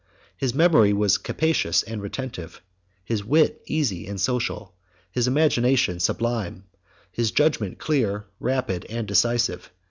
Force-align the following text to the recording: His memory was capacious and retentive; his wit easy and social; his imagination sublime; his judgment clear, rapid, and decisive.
His 0.35 0.55
memory 0.55 0.93
was 0.93 1.19
capacious 1.19 1.83
and 1.83 2.01
retentive; 2.01 2.59
his 3.05 3.23
wit 3.23 3.61
easy 3.67 4.07
and 4.07 4.19
social; 4.19 4.73
his 5.11 5.27
imagination 5.27 5.99
sublime; 5.99 6.63
his 7.11 7.29
judgment 7.29 7.77
clear, 7.77 8.25
rapid, 8.39 8.85
and 8.89 9.07
decisive. 9.07 9.69